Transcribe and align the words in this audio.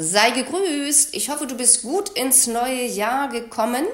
Sei 0.00 0.30
gegrüßt. 0.30 1.12
Ich 1.16 1.28
hoffe, 1.28 1.48
du 1.48 1.56
bist 1.56 1.82
gut 1.82 2.10
ins 2.10 2.46
neue 2.46 2.84
Jahr 2.84 3.28
gekommen. 3.30 3.84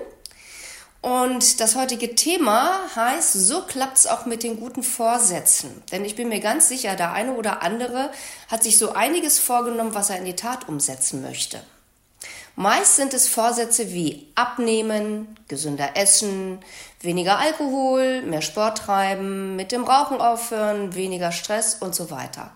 Und 1.00 1.60
das 1.60 1.76
heutige 1.76 2.14
Thema 2.14 2.78
heißt, 2.94 3.32
so 3.32 3.62
klappt's 3.62 4.06
auch 4.06 4.26
mit 4.26 4.42
den 4.42 4.60
guten 4.60 4.82
Vorsätzen. 4.82 5.82
Denn 5.92 6.04
ich 6.04 6.14
bin 6.14 6.28
mir 6.28 6.40
ganz 6.40 6.68
sicher, 6.68 6.94
der 6.94 7.12
eine 7.14 7.32
oder 7.32 7.62
andere 7.62 8.10
hat 8.48 8.62
sich 8.62 8.78
so 8.78 8.92
einiges 8.92 9.38
vorgenommen, 9.38 9.94
was 9.94 10.10
er 10.10 10.18
in 10.18 10.26
die 10.26 10.36
Tat 10.36 10.68
umsetzen 10.68 11.22
möchte. 11.22 11.62
Meist 12.54 12.96
sind 12.96 13.14
es 13.14 13.26
Vorsätze 13.26 13.94
wie 13.94 14.28
abnehmen, 14.34 15.38
gesünder 15.48 15.96
essen, 15.96 16.58
weniger 17.00 17.38
Alkohol, 17.38 18.20
mehr 18.20 18.42
Sport 18.42 18.76
treiben, 18.76 19.56
mit 19.56 19.72
dem 19.72 19.84
Rauchen 19.84 20.20
aufhören, 20.20 20.94
weniger 20.94 21.32
Stress 21.32 21.76
und 21.76 21.94
so 21.94 22.10
weiter. 22.10 22.52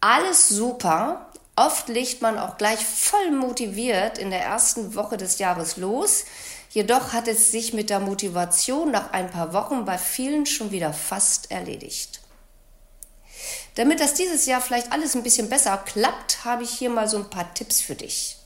Alles 0.00 0.48
super, 0.48 1.30
Oft 1.56 1.88
legt 1.88 2.20
man 2.20 2.38
auch 2.38 2.56
gleich 2.56 2.84
voll 2.84 3.30
motiviert 3.30 4.18
in 4.18 4.30
der 4.30 4.42
ersten 4.42 4.94
Woche 4.96 5.16
des 5.16 5.38
Jahres 5.38 5.76
los. 5.76 6.24
Jedoch 6.70 7.12
hat 7.12 7.28
es 7.28 7.52
sich 7.52 7.72
mit 7.72 7.90
der 7.90 8.00
Motivation 8.00 8.90
nach 8.90 9.12
ein 9.12 9.30
paar 9.30 9.52
Wochen 9.52 9.84
bei 9.84 9.96
vielen 9.96 10.46
schon 10.46 10.72
wieder 10.72 10.92
fast 10.92 11.52
erledigt. 11.52 12.20
Damit 13.76 14.00
das 14.00 14.14
dieses 14.14 14.46
Jahr 14.46 14.60
vielleicht 14.60 14.92
alles 14.92 15.14
ein 15.14 15.22
bisschen 15.22 15.48
besser 15.48 15.76
klappt, 15.78 16.44
habe 16.44 16.64
ich 16.64 16.70
hier 16.70 16.90
mal 16.90 17.08
so 17.08 17.18
ein 17.18 17.30
paar 17.30 17.54
Tipps 17.54 17.80
für 17.80 17.94
dich. 17.94 18.36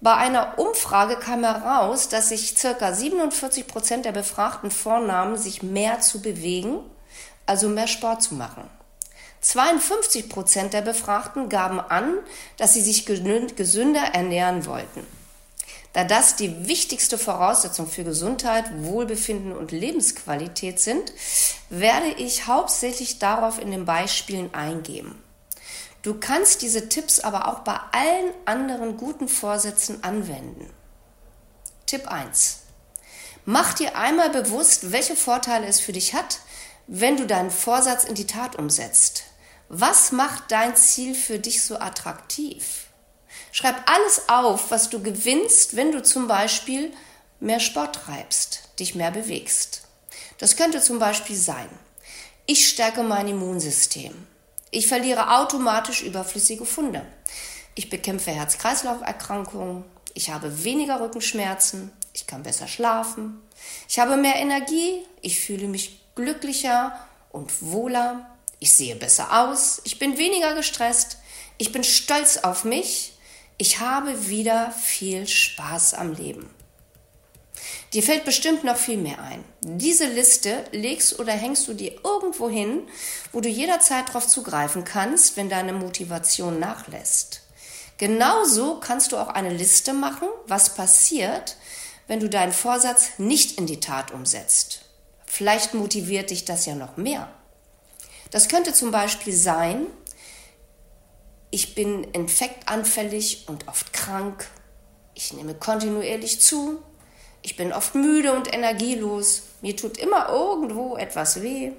Bei 0.00 0.14
einer 0.14 0.58
Umfrage 0.58 1.16
kam 1.16 1.44
heraus, 1.44 2.08
dass 2.08 2.30
sich 2.30 2.56
circa 2.56 2.92
47 2.92 3.66
Prozent 3.66 4.04
der 4.04 4.12
Befragten 4.12 4.70
vornahmen, 4.70 5.36
sich 5.36 5.62
mehr 5.62 6.00
zu 6.00 6.22
bewegen, 6.22 6.80
also 7.46 7.68
mehr 7.68 7.86
Sport 7.86 8.22
zu 8.22 8.34
machen. 8.34 8.68
52 9.40 10.28
Prozent 10.28 10.74
der 10.74 10.82
Befragten 10.82 11.48
gaben 11.48 11.80
an, 11.80 12.18
dass 12.58 12.74
sie 12.74 12.82
sich 12.82 13.06
gesünder 13.06 14.02
ernähren 14.12 14.66
wollten. 14.66 15.06
Da 15.92 16.04
das 16.04 16.36
die 16.36 16.68
wichtigste 16.68 17.18
Voraussetzung 17.18 17.88
für 17.88 18.04
Gesundheit, 18.04 18.66
Wohlbefinden 18.84 19.52
und 19.52 19.72
Lebensqualität 19.72 20.78
sind, 20.78 21.12
werde 21.68 22.08
ich 22.18 22.46
hauptsächlich 22.46 23.18
darauf 23.18 23.60
in 23.60 23.70
den 23.70 23.86
Beispielen 23.86 24.54
eingehen. 24.54 25.14
Du 26.02 26.14
kannst 26.14 26.62
diese 26.62 26.88
Tipps 26.88 27.20
aber 27.20 27.48
auch 27.48 27.60
bei 27.60 27.78
allen 27.92 28.32
anderen 28.44 28.96
guten 28.96 29.28
Vorsätzen 29.28 30.04
anwenden. 30.04 30.70
Tipp 31.86 32.06
1. 32.06 32.60
Mach 33.44 33.74
dir 33.74 33.96
einmal 33.96 34.30
bewusst, 34.30 34.92
welche 34.92 35.16
Vorteile 35.16 35.66
es 35.66 35.80
für 35.80 35.92
dich 35.92 36.14
hat, 36.14 36.38
wenn 36.86 37.16
du 37.16 37.26
deinen 37.26 37.50
Vorsatz 37.50 38.04
in 38.04 38.14
die 38.14 38.26
Tat 38.26 38.56
umsetzt. 38.56 39.24
Was 39.72 40.10
macht 40.10 40.50
dein 40.50 40.74
Ziel 40.74 41.14
für 41.14 41.38
dich 41.38 41.62
so 41.62 41.78
attraktiv? 41.78 42.88
Schreib 43.52 43.76
alles 43.88 44.28
auf, 44.28 44.72
was 44.72 44.90
du 44.90 45.00
gewinnst, 45.00 45.76
wenn 45.76 45.92
du 45.92 46.02
zum 46.02 46.26
Beispiel 46.26 46.92
mehr 47.38 47.60
Sport 47.60 47.94
treibst, 47.94 48.68
dich 48.80 48.96
mehr 48.96 49.12
bewegst. 49.12 49.82
Das 50.38 50.56
könnte 50.56 50.80
zum 50.80 50.98
Beispiel 50.98 51.36
sein, 51.36 51.68
ich 52.46 52.68
stärke 52.68 53.04
mein 53.04 53.28
Immunsystem. 53.28 54.12
Ich 54.72 54.88
verliere 54.88 55.38
automatisch 55.38 56.02
überflüssige 56.02 56.66
Funde. 56.66 57.06
Ich 57.76 57.88
bekämpfe 57.88 58.32
Herz-Kreislauf-Erkrankungen. 58.32 59.84
Ich 60.14 60.30
habe 60.30 60.64
weniger 60.64 61.00
Rückenschmerzen. 61.00 61.92
Ich 62.12 62.26
kann 62.26 62.42
besser 62.42 62.66
schlafen. 62.66 63.40
Ich 63.88 64.00
habe 64.00 64.16
mehr 64.16 64.34
Energie. 64.34 65.06
Ich 65.20 65.38
fühle 65.38 65.68
mich 65.68 66.00
glücklicher 66.16 66.98
und 67.30 67.62
wohler. 67.62 68.26
Ich 68.60 68.74
sehe 68.74 68.94
besser 68.94 69.42
aus, 69.42 69.80
ich 69.84 69.98
bin 69.98 70.18
weniger 70.18 70.54
gestresst, 70.54 71.16
ich 71.56 71.72
bin 71.72 71.82
stolz 71.82 72.36
auf 72.36 72.64
mich, 72.64 73.14
ich 73.56 73.80
habe 73.80 74.28
wieder 74.28 74.70
viel 74.70 75.26
Spaß 75.26 75.94
am 75.94 76.12
Leben. 76.12 76.48
Dir 77.92 78.02
fällt 78.02 78.24
bestimmt 78.24 78.62
noch 78.62 78.76
viel 78.76 78.98
mehr 78.98 79.20
ein. 79.22 79.44
Diese 79.60 80.06
Liste 80.06 80.64
legst 80.72 81.18
oder 81.18 81.32
hängst 81.32 81.66
du 81.68 81.74
dir 81.74 81.98
irgendwo 82.04 82.48
hin, 82.48 82.82
wo 83.32 83.40
du 83.40 83.48
jederzeit 83.48 84.08
darauf 84.08 84.28
zugreifen 84.28 84.84
kannst, 84.84 85.36
wenn 85.36 85.48
deine 85.48 85.72
Motivation 85.72 86.60
nachlässt. 86.60 87.42
Genauso 87.96 88.78
kannst 88.80 89.12
du 89.12 89.16
auch 89.16 89.28
eine 89.28 89.50
Liste 89.50 89.92
machen, 89.92 90.28
was 90.46 90.74
passiert, 90.74 91.56
wenn 92.06 92.20
du 92.20 92.28
deinen 92.28 92.52
Vorsatz 92.52 93.18
nicht 93.18 93.58
in 93.58 93.66
die 93.66 93.80
Tat 93.80 94.10
umsetzt. 94.10 94.82
Vielleicht 95.26 95.74
motiviert 95.74 96.30
dich 96.30 96.44
das 96.44 96.66
ja 96.66 96.74
noch 96.74 96.96
mehr. 96.96 97.30
Das 98.30 98.48
könnte 98.48 98.72
zum 98.72 98.90
Beispiel 98.90 99.32
sein, 99.32 99.86
ich 101.50 101.74
bin 101.74 102.04
infektanfällig 102.04 103.46
und 103.48 103.66
oft 103.66 103.92
krank, 103.92 104.48
ich 105.14 105.32
nehme 105.32 105.54
kontinuierlich 105.54 106.40
zu, 106.40 106.80
ich 107.42 107.56
bin 107.56 107.72
oft 107.72 107.94
müde 107.94 108.32
und 108.32 108.52
energielos, 108.52 109.42
mir 109.62 109.76
tut 109.76 109.98
immer 109.98 110.28
irgendwo 110.28 110.96
etwas 110.96 111.42
weh, 111.42 111.72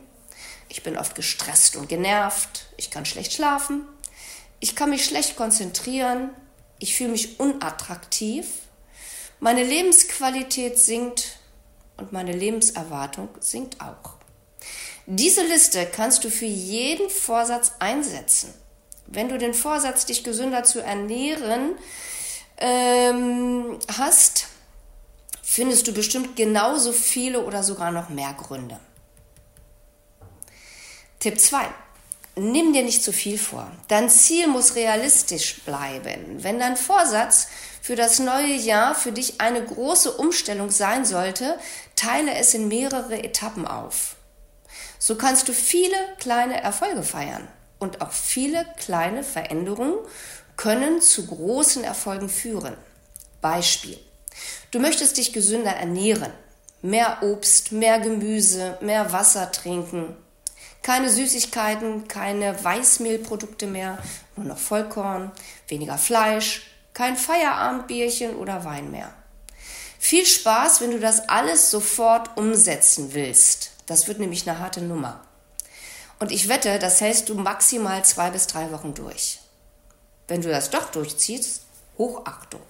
ich 0.67 0.83
bin 0.83 0.97
oft 0.97 1.15
gestresst 1.15 1.77
und 1.77 1.87
genervt, 1.87 2.67
ich 2.75 2.91
kann 2.91 3.05
schlecht 3.05 3.31
schlafen, 3.31 3.87
ich 4.59 4.75
kann 4.75 4.89
mich 4.89 5.05
schlecht 5.05 5.37
konzentrieren, 5.37 6.31
ich 6.79 6.95
fühle 6.95 7.11
mich 7.11 7.39
unattraktiv, 7.39 8.47
meine 9.39 9.63
Lebensqualität 9.63 10.77
sinkt 10.77 11.37
und 11.95 12.11
meine 12.11 12.33
Lebenserwartung 12.33 13.29
sinkt 13.39 13.79
auch. 13.79 14.20
Diese 15.13 15.43
Liste 15.43 15.85
kannst 15.87 16.23
du 16.23 16.29
für 16.29 16.45
jeden 16.45 17.09
Vorsatz 17.09 17.73
einsetzen. 17.79 18.53
Wenn 19.07 19.27
du 19.27 19.37
den 19.37 19.53
Vorsatz, 19.53 20.05
dich 20.05 20.23
gesünder 20.23 20.63
zu 20.63 20.79
ernähren, 20.79 21.75
ähm, 22.55 23.77
hast, 23.97 24.47
findest 25.43 25.85
du 25.85 25.91
bestimmt 25.91 26.37
genauso 26.37 26.93
viele 26.93 27.43
oder 27.43 27.61
sogar 27.61 27.91
noch 27.91 28.07
mehr 28.07 28.33
Gründe. 28.39 28.79
Tipp 31.19 31.41
2. 31.41 31.67
Nimm 32.37 32.71
dir 32.71 32.83
nicht 32.83 33.03
zu 33.03 33.11
viel 33.11 33.37
vor. 33.37 33.69
Dein 33.89 34.09
Ziel 34.09 34.47
muss 34.47 34.75
realistisch 34.75 35.59
bleiben. 35.65 36.41
Wenn 36.41 36.57
dein 36.57 36.77
Vorsatz 36.77 37.49
für 37.81 37.97
das 37.97 38.19
neue 38.19 38.55
Jahr 38.55 38.95
für 38.95 39.11
dich 39.11 39.41
eine 39.41 39.61
große 39.61 40.13
Umstellung 40.13 40.69
sein 40.69 41.03
sollte, 41.03 41.59
teile 41.97 42.35
es 42.35 42.53
in 42.53 42.69
mehrere 42.69 43.21
Etappen 43.21 43.67
auf. 43.67 44.15
So 45.03 45.15
kannst 45.15 45.47
du 45.47 45.53
viele 45.53 45.97
kleine 46.19 46.61
Erfolge 46.61 47.01
feiern 47.01 47.47
und 47.79 48.01
auch 48.01 48.11
viele 48.11 48.67
kleine 48.77 49.23
Veränderungen 49.23 49.95
können 50.57 51.01
zu 51.01 51.25
großen 51.25 51.83
Erfolgen 51.83 52.29
führen. 52.29 52.77
Beispiel. 53.41 53.97
Du 54.69 54.77
möchtest 54.77 55.17
dich 55.17 55.33
gesünder 55.33 55.71
ernähren. 55.71 56.31
Mehr 56.83 57.23
Obst, 57.23 57.71
mehr 57.71 57.99
Gemüse, 57.99 58.77
mehr 58.81 59.11
Wasser 59.11 59.51
trinken. 59.51 60.15
Keine 60.83 61.09
Süßigkeiten, 61.09 62.07
keine 62.07 62.63
Weißmehlprodukte 62.63 63.65
mehr, 63.65 63.97
nur 64.35 64.45
noch 64.45 64.59
Vollkorn, 64.59 65.31
weniger 65.67 65.97
Fleisch, 65.97 66.61
kein 66.93 67.17
Feierabendbierchen 67.17 68.35
oder 68.35 68.65
Wein 68.65 68.91
mehr. 68.91 69.11
Viel 69.97 70.27
Spaß, 70.27 70.81
wenn 70.81 70.91
du 70.91 70.99
das 70.99 71.27
alles 71.27 71.71
sofort 71.71 72.37
umsetzen 72.37 73.15
willst. 73.15 73.70
Das 73.85 74.07
wird 74.07 74.19
nämlich 74.19 74.47
eine 74.47 74.59
harte 74.59 74.81
Nummer. 74.81 75.21
Und 76.19 76.31
ich 76.31 76.47
wette, 76.47 76.77
das 76.79 77.01
hältst 77.01 77.29
du 77.29 77.35
maximal 77.35 78.05
zwei 78.05 78.29
bis 78.29 78.47
drei 78.47 78.71
Wochen 78.71 78.93
durch. 78.93 79.39
Wenn 80.27 80.41
du 80.41 80.49
das 80.49 80.69
doch 80.69 80.91
durchziehst, 80.91 81.63
Hochachtung. 81.97 82.61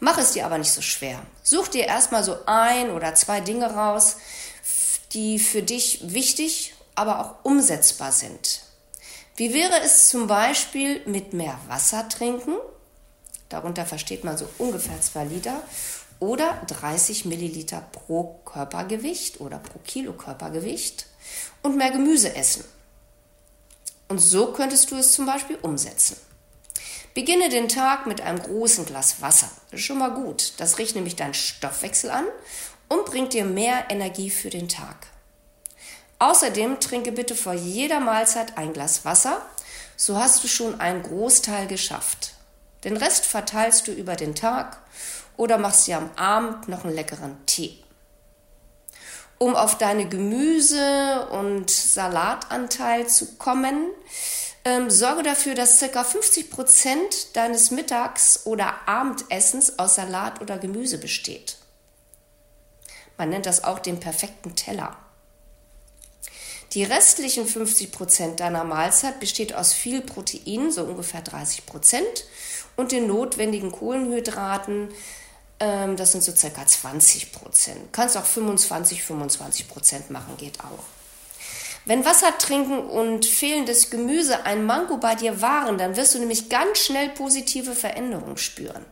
Mach 0.00 0.18
es 0.18 0.32
dir 0.32 0.44
aber 0.44 0.58
nicht 0.58 0.72
so 0.72 0.82
schwer. 0.82 1.22
Such 1.44 1.68
dir 1.68 1.86
erstmal 1.86 2.24
so 2.24 2.36
ein 2.46 2.90
oder 2.90 3.14
zwei 3.14 3.40
Dinge 3.40 3.72
raus, 3.72 4.16
die 5.12 5.38
für 5.38 5.62
dich 5.62 6.12
wichtig, 6.12 6.74
aber 6.96 7.20
auch 7.20 7.44
umsetzbar 7.44 8.10
sind. 8.10 8.62
Wie 9.36 9.54
wäre 9.54 9.80
es 9.80 10.08
zum 10.08 10.26
Beispiel 10.26 11.06
mit 11.06 11.32
mehr 11.32 11.58
Wasser 11.68 12.08
trinken? 12.08 12.56
Darunter 13.48 13.86
versteht 13.86 14.24
man 14.24 14.36
so 14.36 14.48
ungefähr 14.58 15.00
zwei 15.00 15.24
Liter 15.24 15.62
oder 16.22 16.62
30 16.68 17.24
Milliliter 17.24 17.82
pro 17.90 18.40
Körpergewicht 18.44 19.40
oder 19.40 19.58
pro 19.58 19.80
Kilo 19.80 20.12
Körpergewicht 20.12 21.06
und 21.62 21.76
mehr 21.76 21.90
Gemüse 21.90 22.36
essen. 22.36 22.64
Und 24.06 24.20
so 24.20 24.52
könntest 24.52 24.92
du 24.92 24.96
es 24.96 25.10
zum 25.10 25.26
Beispiel 25.26 25.58
umsetzen. 25.62 26.16
Beginne 27.12 27.48
den 27.48 27.68
Tag 27.68 28.06
mit 28.06 28.20
einem 28.20 28.40
großen 28.40 28.86
Glas 28.86 29.20
Wasser. 29.20 29.50
Das 29.72 29.80
ist 29.80 29.86
schon 29.86 29.98
mal 29.98 30.14
gut. 30.14 30.52
Das 30.58 30.78
riecht 30.78 30.94
nämlich 30.94 31.16
deinen 31.16 31.34
Stoffwechsel 31.34 32.10
an 32.10 32.24
und 32.88 33.04
bringt 33.04 33.32
dir 33.32 33.44
mehr 33.44 33.90
Energie 33.90 34.30
für 34.30 34.48
den 34.48 34.68
Tag. 34.68 35.08
Außerdem 36.20 36.78
trinke 36.78 37.10
bitte 37.10 37.34
vor 37.34 37.54
jeder 37.54 37.98
Mahlzeit 37.98 38.56
ein 38.56 38.72
Glas 38.72 39.04
Wasser. 39.04 39.42
So 39.96 40.16
hast 40.16 40.44
du 40.44 40.48
schon 40.48 40.80
einen 40.80 41.02
Großteil 41.02 41.66
geschafft. 41.66 42.34
Den 42.84 42.96
Rest 42.96 43.24
verteilst 43.26 43.88
du 43.88 43.92
über 43.92 44.14
den 44.14 44.36
Tag 44.36 44.78
oder 45.36 45.58
machst 45.58 45.86
dir 45.86 45.98
am 45.98 46.10
Abend 46.16 46.68
noch 46.68 46.84
einen 46.84 46.94
leckeren 46.94 47.44
Tee. 47.46 47.78
Um 49.38 49.56
auf 49.56 49.76
deine 49.78 50.08
Gemüse- 50.08 51.28
und 51.30 51.68
Salatanteil 51.68 53.08
zu 53.08 53.34
kommen, 53.36 53.88
ähm, 54.64 54.90
sorge 54.90 55.24
dafür, 55.24 55.54
dass 55.54 55.80
ca. 55.80 56.04
50 56.04 56.50
Prozent 56.50 57.34
deines 57.36 57.72
Mittags- 57.72 58.46
oder 58.46 58.86
Abendessens 58.86 59.78
aus 59.78 59.96
Salat 59.96 60.40
oder 60.40 60.58
Gemüse 60.58 60.98
besteht. 60.98 61.56
Man 63.18 63.30
nennt 63.30 63.46
das 63.46 63.64
auch 63.64 63.80
den 63.80 63.98
perfekten 63.98 64.54
Teller. 64.54 64.96
Die 66.72 66.84
restlichen 66.84 67.46
50 67.46 67.92
Prozent 67.92 68.40
deiner 68.40 68.64
Mahlzeit 68.64 69.20
besteht 69.20 69.54
aus 69.54 69.74
viel 69.74 70.00
Protein, 70.00 70.70
so 70.70 70.84
ungefähr 70.84 71.20
30 71.20 71.66
Prozent, 71.66 72.24
und 72.76 72.92
den 72.92 73.06
notwendigen 73.06 73.72
Kohlenhydraten, 73.72 74.88
ähm, 75.62 75.96
das 75.96 76.12
sind 76.12 76.24
so 76.24 76.34
circa 76.34 76.66
20 76.66 77.30
Prozent. 77.30 77.92
Kannst 77.92 78.16
auch 78.16 78.24
25, 78.24 79.02
25 79.02 79.68
Prozent 79.68 80.10
machen, 80.10 80.36
geht 80.36 80.58
auch. 80.60 80.84
Wenn 81.84 82.04
Wasser 82.04 82.36
trinken 82.36 82.78
und 82.78 83.26
fehlendes 83.26 83.90
Gemüse 83.90 84.44
ein 84.44 84.66
Manko 84.66 84.98
bei 84.98 85.14
dir 85.14 85.40
waren, 85.40 85.78
dann 85.78 85.96
wirst 85.96 86.14
du 86.14 86.18
nämlich 86.18 86.48
ganz 86.48 86.78
schnell 86.78 87.10
positive 87.10 87.74
Veränderungen 87.74 88.36
spüren. 88.36 88.84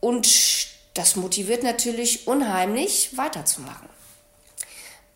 Und 0.00 0.68
das 0.94 1.16
motiviert 1.16 1.62
natürlich 1.62 2.26
unheimlich 2.26 3.16
weiterzumachen. 3.16 3.88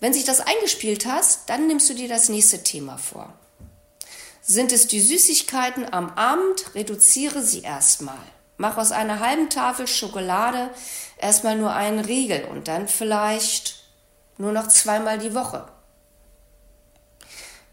Wenn 0.00 0.12
sich 0.12 0.24
das 0.24 0.40
eingespielt 0.40 1.06
hast, 1.06 1.48
dann 1.48 1.66
nimmst 1.66 1.88
du 1.88 1.94
dir 1.94 2.08
das 2.08 2.28
nächste 2.28 2.62
Thema 2.62 2.98
vor. 2.98 3.32
Sind 4.42 4.72
es 4.72 4.86
die 4.86 5.00
Süßigkeiten 5.00 5.92
am 5.92 6.10
Abend, 6.10 6.74
reduziere 6.74 7.42
sie 7.42 7.62
erstmal. 7.62 8.18
Mach 8.56 8.76
aus 8.76 8.92
einer 8.92 9.20
halben 9.20 9.50
Tafel 9.50 9.86
Schokolade 9.86 10.70
erstmal 11.18 11.56
nur 11.56 11.72
einen 11.72 12.00
Riegel 12.00 12.44
und 12.44 12.68
dann 12.68 12.88
vielleicht 12.88 13.84
nur 14.38 14.52
noch 14.52 14.68
zweimal 14.68 15.18
die 15.18 15.34
Woche. 15.34 15.66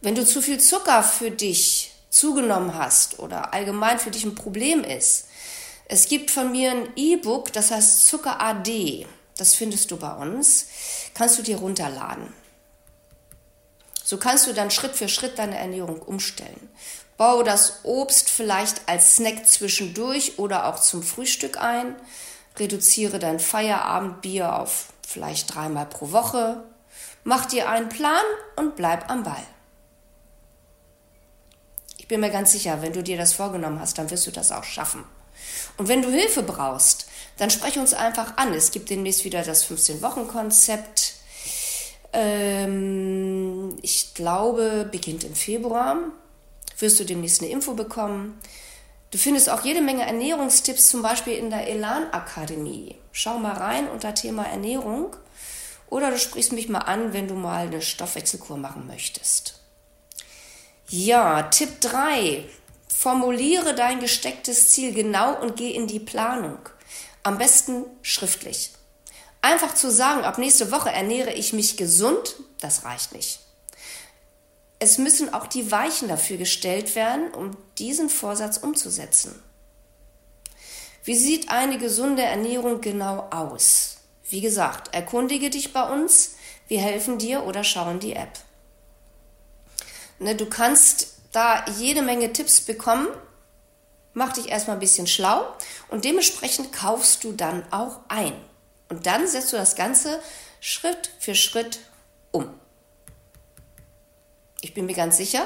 Wenn 0.02 0.16
du 0.16 0.26
zu 0.26 0.42
viel 0.42 0.60
Zucker 0.60 1.04
für 1.04 1.30
dich 1.30 1.94
zugenommen 2.10 2.76
hast 2.76 3.20
oder 3.20 3.54
allgemein 3.54 4.00
für 4.00 4.12
dich 4.12 4.24
ein 4.24 4.36
Problem 4.36 4.84
ist, 4.84 5.28
es 5.86 6.08
gibt 6.08 6.32
von 6.32 6.52
mir 6.52 6.72
ein 6.72 6.90
E-Book, 6.96 7.52
das 7.54 7.70
heißt 7.70 8.08
Zucker 8.08 8.40
AD. 8.42 9.06
Das 9.38 9.56
findest 9.56 9.92
du 9.92 9.98
bei 9.98 10.14
uns. 10.14 10.68
Kannst 11.14 11.38
du 11.38 11.44
dir 11.44 11.58
runterladen. 11.58 12.34
So 14.04 14.18
kannst 14.18 14.48
du 14.48 14.54
dann 14.54 14.72
Schritt 14.72 14.96
für 14.96 15.10
Schritt 15.10 15.38
deine 15.38 15.58
Ernährung 15.58 16.02
umstellen. 16.02 16.70
Baue 17.22 17.44
das 17.44 17.82
Obst 17.84 18.32
vielleicht 18.32 18.90
als 18.90 19.18
Snack 19.18 19.48
zwischendurch 19.48 20.40
oder 20.40 20.66
auch 20.66 20.80
zum 20.80 21.04
Frühstück 21.04 21.62
ein. 21.62 21.96
Reduziere 22.58 23.20
dein 23.20 23.40
Feierabendbier 23.40 24.56
auf 24.60 24.88
vielleicht 25.08 25.54
dreimal 25.54 25.86
pro 25.86 26.12
Woche. 26.12 26.64
Mach 27.24 27.46
dir 27.46 27.70
einen 27.70 27.90
Plan 27.90 28.24
und 28.56 28.76
bleib 28.76 29.08
am 29.12 29.22
Ball. 29.22 29.44
Ich 32.00 32.08
bin 32.08 32.22
mir 32.22 32.32
ganz 32.32 32.54
sicher, 32.54 32.82
wenn 32.82 32.94
du 32.94 33.04
dir 33.04 33.18
das 33.18 33.34
vorgenommen 33.34 33.80
hast, 33.80 34.00
dann 34.00 34.10
wirst 34.10 34.26
du 34.26 34.32
das 34.32 34.52
auch 34.52 34.64
schaffen. 34.64 35.04
Und 35.78 35.90
wenn 35.90 36.02
du 36.02 36.10
Hilfe 36.10 36.42
brauchst, 36.42 37.06
dann 37.38 37.52
spreche 37.52 37.80
uns 37.80 37.94
einfach 37.94 38.38
an. 38.38 38.52
Es 38.56 38.72
gibt 38.72 38.90
demnächst 38.90 39.26
wieder 39.26 39.44
das 39.44 39.70
15-Wochen-Konzept. 39.70 41.14
Ähm, 42.14 43.78
ich 43.84 44.16
glaube, 44.16 44.90
beginnt 44.92 45.24
im 45.24 45.36
Februar. 45.36 46.00
Wirst 46.82 47.00
du 47.00 47.06
demnächst 47.06 47.42
eine 47.42 47.52
Info 47.52 47.74
bekommen. 47.76 48.40
Du 49.12 49.18
findest 49.18 49.50
auch 49.50 49.64
jede 49.64 49.82
Menge 49.82 50.06
Ernährungstipps, 50.06 50.90
zum 50.90 51.02
Beispiel 51.02 51.34
in 51.34 51.50
der 51.50 51.68
Elan 51.68 52.12
Akademie. 52.12 52.96
Schau 53.12 53.38
mal 53.38 53.54
rein 53.54 53.88
unter 53.90 54.16
Thema 54.16 54.44
Ernährung. 54.44 55.16
Oder 55.90 56.10
du 56.10 56.18
sprichst 56.18 56.54
mich 56.54 56.70
mal 56.70 56.80
an, 56.80 57.14
wenn 57.14 57.28
du 57.28 57.36
mal 57.36 57.68
eine 57.68 57.82
Stoffwechselkur 57.82 58.58
machen 58.58 58.88
möchtest. 58.88 59.60
Ja, 60.90 61.44
Tipp 61.44 61.82
3. 61.82 62.46
Formuliere 62.88 63.76
dein 63.76 64.00
gestecktes 64.00 64.70
Ziel 64.70 64.94
genau 64.94 65.40
und 65.40 65.56
geh 65.58 65.72
in 65.72 65.88
die 65.88 66.00
Planung. 66.00 66.60
Am 67.24 67.38
besten 67.38 67.86
schriftlich. 68.02 68.72
Einfach 69.42 69.76
zu 69.76 69.92
sagen, 69.92 70.24
ab 70.24 70.38
nächste 70.38 70.72
Woche 70.72 70.92
ernähre 70.92 71.34
ich 71.34 71.54
mich 71.54 71.78
gesund, 71.78 72.36
das 72.60 72.86
reicht 72.86 73.14
nicht. 73.14 73.40
Es 74.84 74.98
müssen 74.98 75.32
auch 75.32 75.46
die 75.46 75.70
Weichen 75.70 76.08
dafür 76.08 76.38
gestellt 76.38 76.96
werden, 76.96 77.32
um 77.36 77.56
diesen 77.78 78.10
Vorsatz 78.10 78.58
umzusetzen. 78.58 79.40
Wie 81.04 81.16
sieht 81.16 81.52
eine 81.52 81.78
gesunde 81.78 82.24
Ernährung 82.24 82.82
genau 82.82 83.28
aus? 83.30 83.98
Wie 84.28 84.42
gesagt, 84.42 84.92
erkundige 84.92 85.52
dich 85.52 85.72
bei 85.72 85.84
uns, 85.84 86.32
wir 86.68 86.82
helfen 86.82 87.20
dir 87.20 87.46
oder 87.46 87.64
schauen 87.64 88.00
die 88.00 88.14
App. 88.14 88.40
Ne, 90.18 90.36
du 90.36 90.48
kannst 90.48 91.14
da 91.32 91.64
jede 91.78 92.02
Menge 92.02 92.34
Tipps 92.34 92.60
bekommen. 92.62 93.08
Mach 94.16 94.34
dich 94.34 94.50
erstmal 94.50 94.78
ein 94.78 94.82
bisschen 94.82 95.06
schlau 95.06 95.46
und 95.90 96.06
dementsprechend 96.06 96.74
kaufst 96.74 97.24
du 97.24 97.34
dann 97.34 97.72
auch 97.72 98.00
ein. 98.08 98.34
Und 98.90 99.06
dann 99.06 99.28
setzt 99.28 99.54
du 99.54 99.58
das 99.58 99.76
Ganze 99.76 100.20
Schritt 100.60 101.12
für 101.20 101.36
Schritt. 101.36 101.82
Ich 104.62 104.74
bin 104.74 104.86
mir 104.86 104.94
ganz 104.94 105.18
sicher, 105.18 105.46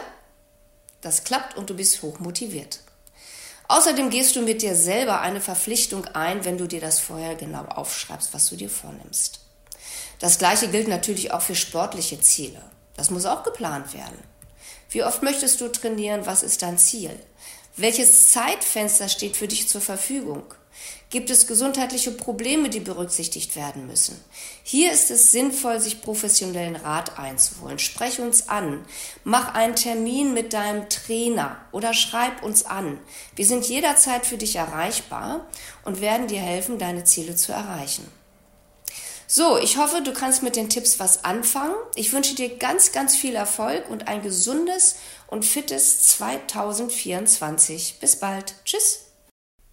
das 1.01 1.23
klappt 1.23 1.57
und 1.57 1.69
du 1.69 1.75
bist 1.75 2.01
hoch 2.01 2.19
motiviert. 2.19 2.81
Außerdem 3.67 4.09
gehst 4.09 4.35
du 4.35 4.41
mit 4.41 4.61
dir 4.61 4.75
selber 4.75 5.21
eine 5.21 5.41
Verpflichtung 5.41 6.05
ein, 6.07 6.45
wenn 6.45 6.57
du 6.57 6.67
dir 6.67 6.81
das 6.81 6.99
vorher 6.99 7.35
genau 7.35 7.63
aufschreibst, 7.63 8.33
was 8.33 8.49
du 8.49 8.55
dir 8.55 8.69
vornimmst. 8.69 9.39
Das 10.19 10.37
gleiche 10.37 10.67
gilt 10.67 10.87
natürlich 10.87 11.31
auch 11.31 11.41
für 11.41 11.55
sportliche 11.55 12.19
Ziele. 12.19 12.61
Das 12.95 13.09
muss 13.09 13.25
auch 13.25 13.43
geplant 13.43 13.93
werden. 13.93 14.17
Wie 14.89 15.03
oft 15.03 15.23
möchtest 15.23 15.61
du 15.61 15.69
trainieren? 15.69 16.25
Was 16.25 16.43
ist 16.43 16.61
dein 16.61 16.77
Ziel? 16.77 17.17
Welches 17.75 18.29
Zeitfenster 18.31 19.09
steht 19.09 19.35
für 19.35 19.47
dich 19.47 19.67
zur 19.67 19.81
Verfügung? 19.81 20.43
Gibt 21.09 21.29
es 21.29 21.47
gesundheitliche 21.47 22.11
Probleme, 22.11 22.69
die 22.69 22.79
berücksichtigt 22.79 23.55
werden 23.55 23.87
müssen? 23.87 24.19
Hier 24.63 24.91
ist 24.91 25.11
es 25.11 25.31
sinnvoll, 25.31 25.79
sich 25.79 26.01
professionellen 26.01 26.75
Rat 26.75 27.17
einzuholen. 27.19 27.79
Sprech 27.79 28.19
uns 28.19 28.49
an. 28.49 28.83
Mach 29.23 29.53
einen 29.53 29.75
Termin 29.75 30.33
mit 30.33 30.53
deinem 30.53 30.89
Trainer 30.89 31.57
oder 31.71 31.93
schreib 31.93 32.43
uns 32.43 32.65
an. 32.65 32.99
Wir 33.35 33.45
sind 33.45 33.65
jederzeit 33.65 34.25
für 34.25 34.37
dich 34.37 34.55
erreichbar 34.55 35.47
und 35.83 36.01
werden 36.01 36.27
dir 36.27 36.41
helfen, 36.41 36.79
deine 36.79 37.03
Ziele 37.03 37.35
zu 37.35 37.51
erreichen. 37.51 38.05
So, 39.27 39.57
ich 39.57 39.77
hoffe, 39.77 40.01
du 40.01 40.13
kannst 40.13 40.43
mit 40.43 40.55
den 40.55 40.69
Tipps 40.69 40.99
was 40.99 41.23
anfangen. 41.23 41.75
Ich 41.95 42.13
wünsche 42.13 42.35
dir 42.35 42.57
ganz, 42.57 42.91
ganz 42.91 43.15
viel 43.15 43.35
Erfolg 43.35 43.89
und 43.89 44.07
ein 44.07 44.21
gesundes 44.21 44.97
und 45.27 45.45
fittes 45.45 46.03
2024. 46.03 47.97
Bis 47.99 48.19
bald. 48.19 48.53
Tschüss. 48.65 49.04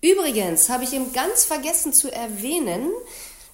Übrigens 0.02 0.68
habe 0.68 0.82
ich 0.82 0.92
eben 0.92 1.12
ganz 1.12 1.44
vergessen 1.44 1.92
zu 1.92 2.12
erwähnen, 2.12 2.90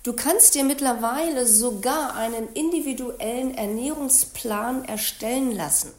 du 0.02 0.14
kannst 0.14 0.54
dir 0.54 0.64
mittlerweile 0.64 1.46
sogar 1.46 2.16
einen 2.16 2.52
individuellen 2.54 3.54
Ernährungsplan 3.54 4.86
erstellen 4.86 5.52
lassen. 5.52 5.92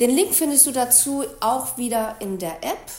Den 0.00 0.10
Link 0.10 0.34
findest 0.34 0.64
du 0.66 0.72
dazu 0.72 1.24
auch 1.40 1.76
wieder 1.76 2.16
in 2.20 2.38
der 2.38 2.64
App 2.64 2.90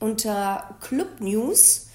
unter 0.00 0.76
Club 0.80 1.20
News 1.20 1.86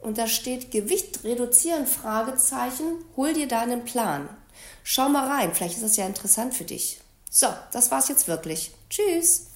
und 0.00 0.18
da 0.18 0.26
steht 0.26 0.72
Gewicht 0.72 1.22
reduzieren, 1.22 1.86
Fragezeichen, 1.86 3.04
hol 3.16 3.32
dir 3.32 3.46
deinen 3.46 3.84
Plan. 3.84 4.28
Schau 4.82 5.08
mal 5.08 5.28
rein, 5.28 5.54
vielleicht 5.54 5.76
ist 5.76 5.84
das 5.84 5.96
ja 5.96 6.06
interessant 6.06 6.54
für 6.54 6.64
dich. 6.64 7.00
So, 7.30 7.46
das 7.70 7.92
war's 7.92 8.08
jetzt 8.08 8.26
wirklich. 8.26 8.72
Tschüss. 8.88 9.49